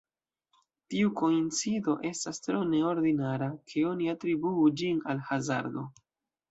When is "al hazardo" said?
5.15-5.91